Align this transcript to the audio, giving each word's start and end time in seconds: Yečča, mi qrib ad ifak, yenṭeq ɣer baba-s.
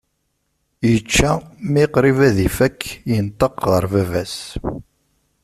Yečča, 0.89 1.31
mi 1.71 1.83
qrib 1.93 2.19
ad 2.27 2.37
ifak, 2.47 2.79
yenṭeq 3.11 3.55
ɣer 3.71 3.83
baba-s. 3.91 4.35